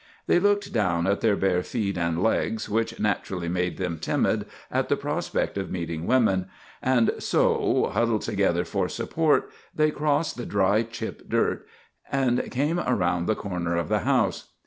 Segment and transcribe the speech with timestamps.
[0.25, 4.89] They looked down at their bare feet and legs, which naturally made them timid at
[4.89, 6.47] the prospect of meeting women;
[6.81, 11.67] and so, huddled together for support, they crossed the dry chip dirt,
[12.11, 14.53] and came around the corner of the house.